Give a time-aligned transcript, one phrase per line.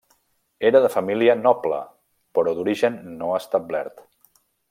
[0.69, 1.81] Era de família noble,
[2.39, 4.05] però d'origen no establert.